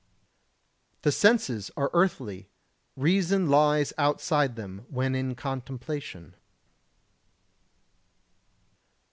The 1.03 1.11
senses 1.11 1.69
are 1.77 1.91
earthly; 1.93 2.49
reason 2.95 3.51
lies 3.51 3.93
outside 3.99 4.55
them 4.55 4.83
when 4.89 5.13
in 5.13 5.35
contemplation. 5.35 6.33